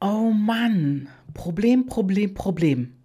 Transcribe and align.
Oh 0.00 0.30
Mann, 0.30 1.08
Problem, 1.32 1.86
Problem, 1.86 2.34
Problem. 2.34 2.96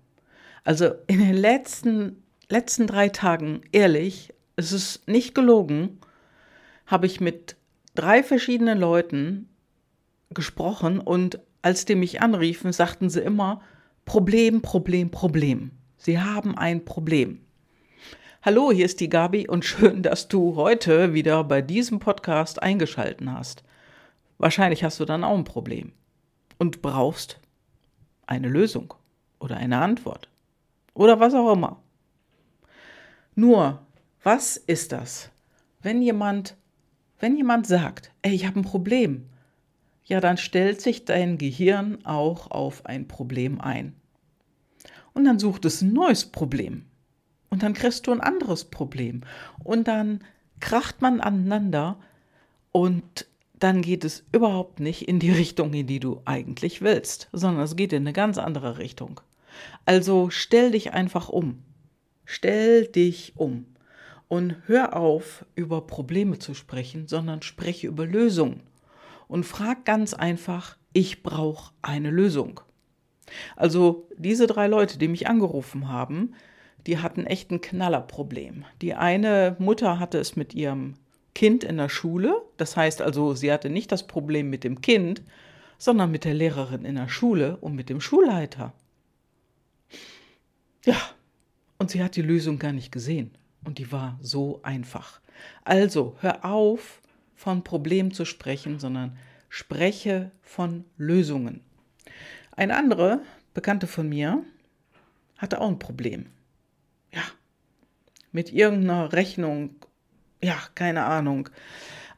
Also 0.65 0.91
in 1.07 1.19
den 1.19 1.35
letzten, 1.35 2.21
letzten 2.49 2.85
drei 2.85 3.07
Tagen, 3.07 3.61
ehrlich, 3.71 4.33
es 4.57 4.73
ist 4.73 5.07
nicht 5.07 5.33
gelogen, 5.33 5.99
habe 6.85 7.05
ich 7.05 7.21
mit 7.21 7.55
drei 7.95 8.23
verschiedenen 8.23 8.77
Leuten 8.77 9.47
gesprochen 10.31 10.99
und 10.99 11.39
als 11.61 11.85
die 11.85 11.95
mich 11.95 12.21
anriefen, 12.21 12.73
sagten 12.73 13.09
sie 13.09 13.21
immer 13.21 13.61
Problem, 14.03 14.61
Problem, 14.61 15.11
Problem. 15.11 15.71
Sie 15.95 16.19
haben 16.19 16.57
ein 16.57 16.83
Problem. 16.83 17.39
Hallo, 18.41 18.69
hier 18.69 18.85
ist 18.85 18.99
die 18.99 19.09
Gabi 19.09 19.47
und 19.47 19.63
schön, 19.63 20.03
dass 20.03 20.27
du 20.27 20.57
heute 20.57 21.13
wieder 21.13 21.45
bei 21.45 21.61
diesem 21.61 21.99
Podcast 21.99 22.61
eingeschalten 22.61 23.31
hast. 23.31 23.63
Wahrscheinlich 24.37 24.83
hast 24.83 24.99
du 24.99 25.05
dann 25.05 25.23
auch 25.23 25.37
ein 25.37 25.45
Problem 25.45 25.93
und 26.61 26.83
brauchst 26.83 27.39
eine 28.27 28.47
Lösung 28.47 28.93
oder 29.39 29.57
eine 29.57 29.79
Antwort 29.79 30.29
oder 30.93 31.19
was 31.19 31.33
auch 31.33 31.53
immer. 31.53 31.81
Nur, 33.33 33.81
was 34.21 34.57
ist 34.57 34.91
das? 34.91 35.31
Wenn 35.81 36.03
jemand, 36.03 36.55
wenn 37.19 37.35
jemand 37.35 37.65
sagt, 37.65 38.11
ey, 38.21 38.35
ich 38.35 38.45
habe 38.45 38.59
ein 38.59 38.63
Problem, 38.63 39.27
ja, 40.05 40.19
dann 40.19 40.37
stellt 40.37 40.81
sich 40.81 41.03
dein 41.03 41.39
Gehirn 41.39 42.05
auch 42.05 42.51
auf 42.51 42.85
ein 42.85 43.07
Problem 43.07 43.59
ein. 43.59 43.95
Und 45.13 45.25
dann 45.25 45.39
sucht 45.39 45.65
es 45.65 45.81
ein 45.81 45.93
neues 45.93 46.25
Problem. 46.25 46.85
Und 47.49 47.63
dann 47.63 47.73
kriegst 47.73 48.05
du 48.05 48.11
ein 48.11 48.21
anderes 48.21 48.65
Problem. 48.65 49.21
Und 49.63 49.87
dann 49.87 50.23
kracht 50.59 51.01
man 51.01 51.21
aneinander 51.21 51.97
und 52.71 53.25
dann 53.63 53.81
geht 53.81 54.03
es 54.03 54.25
überhaupt 54.31 54.79
nicht 54.79 55.07
in 55.07 55.19
die 55.19 55.31
Richtung, 55.41 55.73
in 55.73 55.87
die 55.87 55.99
du 55.99 56.21
eigentlich 56.25 56.81
willst, 56.81 57.29
sondern 57.31 57.63
es 57.63 57.75
geht 57.75 57.93
in 57.93 58.03
eine 58.03 58.13
ganz 58.13 58.37
andere 58.37 58.77
Richtung. 58.77 59.21
Also 59.85 60.29
stell 60.29 60.71
dich 60.71 60.93
einfach 60.93 61.29
um. 61.29 61.63
Stell 62.25 62.87
dich 62.87 63.33
um. 63.35 63.65
Und 64.27 64.55
hör 64.65 64.95
auf, 64.95 65.45
über 65.55 65.85
Probleme 65.85 66.39
zu 66.39 66.53
sprechen, 66.53 67.07
sondern 67.07 67.41
spreche 67.41 67.87
über 67.87 68.05
Lösungen. 68.05 68.61
Und 69.27 69.45
frag 69.45 69.85
ganz 69.85 70.13
einfach, 70.13 70.77
ich 70.93 71.23
brauche 71.23 71.73
eine 71.81 72.11
Lösung. 72.11 72.61
Also 73.55 74.07
diese 74.17 74.47
drei 74.47 74.67
Leute, 74.67 74.97
die 74.97 75.07
mich 75.07 75.27
angerufen 75.27 75.89
haben, 75.89 76.33
die 76.87 76.97
hatten 76.97 77.25
echt 77.25 77.51
ein 77.51 77.61
Knallerproblem. 77.61 78.65
Die 78.81 78.93
eine 78.93 79.55
Mutter 79.59 79.99
hatte 79.99 80.17
es 80.17 80.35
mit 80.35 80.53
ihrem 80.53 80.95
Kind 81.33 81.63
in 81.63 81.77
der 81.77 81.89
Schule. 81.89 82.41
Das 82.57 82.75
heißt 82.75 83.01
also, 83.01 83.33
sie 83.33 83.51
hatte 83.51 83.69
nicht 83.69 83.91
das 83.91 84.07
Problem 84.07 84.49
mit 84.49 84.63
dem 84.63 84.81
Kind, 84.81 85.21
sondern 85.77 86.11
mit 86.11 86.25
der 86.25 86.33
Lehrerin 86.33 86.85
in 86.85 86.95
der 86.95 87.09
Schule 87.09 87.57
und 87.57 87.75
mit 87.75 87.89
dem 87.89 88.01
Schulleiter. 88.01 88.73
Ja, 90.85 90.97
und 91.77 91.91
sie 91.91 92.03
hat 92.03 92.15
die 92.15 92.21
Lösung 92.21 92.59
gar 92.59 92.73
nicht 92.73 92.91
gesehen. 92.91 93.31
Und 93.63 93.77
die 93.77 93.91
war 93.91 94.19
so 94.21 94.59
einfach. 94.63 95.21
Also, 95.63 96.15
hör 96.19 96.45
auf, 96.45 97.01
von 97.35 97.63
Problemen 97.63 98.11
zu 98.11 98.25
sprechen, 98.25 98.79
sondern 98.79 99.17
spreche 99.49 100.31
von 100.41 100.85
Lösungen. 100.97 101.61
Eine 102.51 102.77
andere 102.77 103.21
Bekannte 103.53 103.87
von 103.87 104.07
mir 104.07 104.43
hatte 105.37 105.59
auch 105.59 105.67
ein 105.67 105.79
Problem. 105.79 106.27
Ja, 107.11 107.23
mit 108.31 108.53
irgendeiner 108.53 109.11
Rechnung 109.13 109.75
ja, 110.41 110.57
keine 110.75 111.05
Ahnung. 111.05 111.49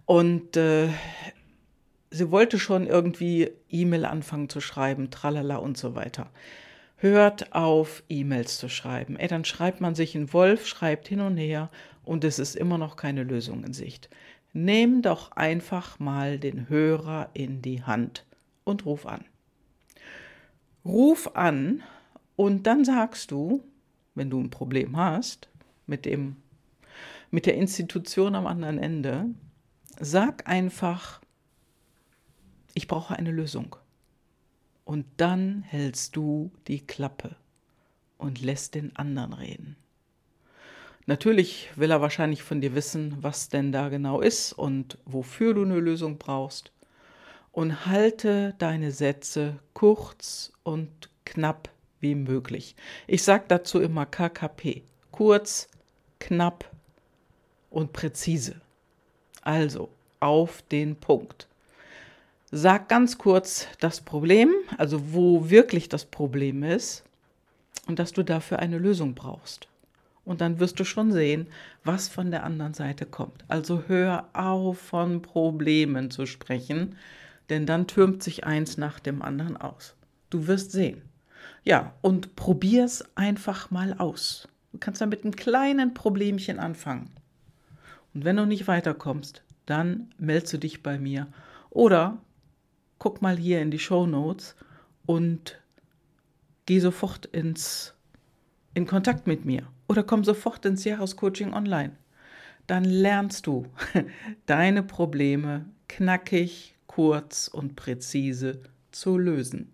Und 0.06 0.58
äh, 0.58 0.90
sie 2.12 2.32
wollte 2.32 2.60
schon 2.60 2.88
irgendwie 2.88 3.52
E-Mail 3.70 4.06
anfangen 4.06 4.50
zu 4.50 4.62
schreiben, 4.62 5.10
tralala 5.12 5.58
und 5.58 5.78
so 5.78 5.96
weiter. 5.96 6.30
Hört 6.98 7.54
auf, 7.54 8.04
E-Mails 8.08 8.58
zu 8.58 8.70
schreiben. 8.70 9.18
Ey, 9.18 9.28
dann 9.28 9.44
schreibt 9.44 9.82
man 9.82 9.96
sich 9.96 10.16
in 10.16 10.32
Wolf, 10.32 10.68
schreibt 10.68 11.08
hin 11.08 11.20
und 11.20 11.38
her 11.38 11.70
und 12.06 12.24
es 12.24 12.40
ist 12.40 12.56
immer 12.56 12.78
noch 12.78 12.96
keine 12.96 13.24
Lösung 13.24 13.64
in 13.64 13.74
Sicht. 13.74 14.10
Nimm 14.54 15.02
doch 15.02 15.32
einfach 15.32 16.00
mal 16.00 16.38
den 16.38 16.70
Hörer 16.70 17.30
in 17.34 17.62
die 17.62 17.84
Hand 17.84 18.26
und 18.64 18.86
ruf 18.86 19.06
an. 19.06 19.26
Ruf 20.86 21.36
an 21.36 21.82
und 22.36 22.68
dann 22.68 22.86
sagst 22.86 23.32
du, 23.32 23.64
wenn 24.16 24.30
du 24.30 24.40
ein 24.40 24.50
Problem 24.50 24.96
hast 24.96 25.50
mit 25.88 26.06
dem 26.06 26.38
mit 27.34 27.48
der 27.48 27.56
Institution 27.56 28.36
am 28.36 28.46
anderen 28.46 28.78
Ende, 28.78 29.26
sag 30.00 30.48
einfach, 30.48 31.20
ich 32.76 32.88
brauche 32.88 33.16
eine 33.16 33.32
Lösung. 33.32 33.76
Und 34.86 35.08
dann 35.18 35.64
hältst 35.64 36.16
du 36.16 36.52
die 36.68 36.86
Klappe 36.86 37.36
und 38.20 38.44
lässt 38.44 38.76
den 38.76 38.96
anderen 38.98 39.34
reden. 39.34 39.78
Natürlich 41.08 41.72
will 41.76 41.90
er 41.90 42.02
wahrscheinlich 42.02 42.44
von 42.44 42.62
dir 42.62 42.76
wissen, 42.76 43.18
was 43.22 43.50
denn 43.50 43.72
da 43.72 43.90
genau 43.90 44.22
ist 44.22 44.54
und 44.54 45.00
wofür 45.06 45.56
du 45.56 45.64
eine 45.64 45.80
Lösung 45.80 46.20
brauchst. 46.20 46.72
Und 47.52 47.88
halte 47.88 48.54
deine 48.60 48.92
Sätze 48.92 49.58
kurz 49.74 50.54
und 50.62 51.10
knapp 51.26 51.70
wie 52.00 52.14
möglich. 52.14 52.76
Ich 53.08 53.24
sage 53.24 53.46
dazu 53.48 53.82
immer 53.82 54.06
KKP. 54.06 54.84
Kurz, 55.10 55.68
knapp, 56.20 56.70
und 57.74 57.92
präzise. 57.92 58.56
Also 59.42 59.90
auf 60.20 60.62
den 60.72 60.96
Punkt. 60.96 61.48
Sag 62.52 62.88
ganz 62.88 63.18
kurz 63.18 63.68
das 63.80 64.00
Problem, 64.00 64.54
also 64.78 65.14
wo 65.14 65.50
wirklich 65.50 65.90
das 65.90 66.06
Problem 66.06 66.64
ist 66.64 67.04
und 67.88 68.00
dass 68.00 68.14
du 68.14 68.24
dafür 68.24 68.60
eine 68.60 68.78
Lösung 68.78 69.16
brauchst. 69.16 69.68
Und 70.24 70.40
dann 70.40 70.60
wirst 70.60 70.80
du 70.80 70.86
schon 70.86 71.12
sehen, 71.12 71.48
was 71.84 72.08
von 72.08 72.32
der 72.32 72.44
anderen 72.44 72.74
Seite 72.74 73.06
kommt. 73.06 73.44
Also 73.50 73.84
hör 73.88 74.30
auf, 74.34 74.80
von 74.80 75.22
Problemen 75.22 76.12
zu 76.12 76.26
sprechen, 76.26 76.96
denn 77.50 77.66
dann 77.66 77.88
türmt 77.88 78.24
sich 78.24 78.46
eins 78.46 78.78
nach 78.78 79.00
dem 79.00 79.22
anderen 79.22 79.58
aus. 79.58 79.96
Du 80.30 80.48
wirst 80.48 80.72
sehen. 80.72 81.02
Ja, 81.64 81.94
und 82.02 82.36
probier's 82.36 83.04
einfach 83.16 83.72
mal 83.72 83.96
aus. 83.98 84.48
Du 84.72 84.78
kannst 84.78 85.02
da 85.02 85.06
mit 85.06 85.24
einem 85.24 85.36
kleinen 85.36 85.94
Problemchen 85.94 86.60
anfangen. 86.60 87.10
Und 88.14 88.26
wenn 88.26 88.38
du 88.38 88.46
nicht 88.46 88.68
weiterkommst, 88.68 89.44
dann 89.66 90.14
meldest 90.18 90.54
du 90.54 90.58
dich 90.58 90.84
bei 90.84 91.00
mir. 91.00 91.28
Oder 91.70 92.20
guck 93.00 93.22
mal 93.22 93.38
hier 93.38 93.62
in 93.62 93.72
die 93.72 93.80
Show 93.80 94.06
Notes 94.06 94.56
und 95.06 95.60
geh 96.66 96.80
sofort 96.80 97.26
ins, 97.26 97.94
in 98.74 98.86
Kontakt 98.86 99.28
mit 99.28 99.46
mir. 99.46 99.68
Oder 99.88 100.04
komm 100.04 100.24
sofort 100.24 100.66
ins 100.66 100.84
Jahrescoaching 100.84 101.54
online. 101.54 101.98
Dann 102.68 102.86
lernst 102.86 103.48
du 103.48 103.68
deine 104.46 104.84
Probleme 104.84 105.66
knackig, 105.88 106.76
kurz 106.88 107.48
und 107.48 107.76
präzise 107.76 108.62
zu 108.92 109.18
lösen. 109.18 109.72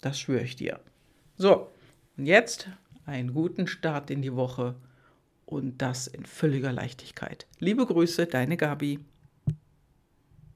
Das 0.00 0.18
schwöre 0.18 0.42
ich 0.42 0.56
dir. 0.56 0.80
So, 1.36 1.68
und 2.16 2.26
jetzt 2.26 2.68
einen 3.06 3.32
guten 3.32 3.66
Start 3.66 4.10
in 4.10 4.22
die 4.22 4.34
Woche 4.34 4.74
und 5.48 5.78
das 5.78 6.06
in 6.06 6.26
völliger 6.26 6.72
Leichtigkeit. 6.72 7.46
Liebe 7.58 7.86
Grüße, 7.86 8.26
deine 8.26 8.58
Gabi. 8.58 9.00